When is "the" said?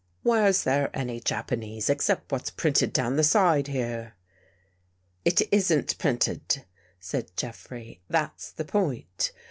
3.17-3.23, 8.51-8.65